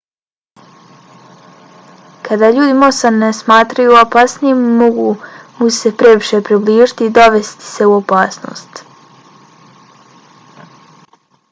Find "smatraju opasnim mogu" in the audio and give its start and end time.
3.41-5.07